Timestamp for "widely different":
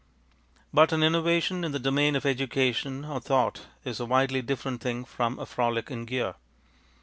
4.07-4.81